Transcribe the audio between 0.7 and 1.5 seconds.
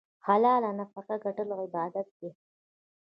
نفقه ګټل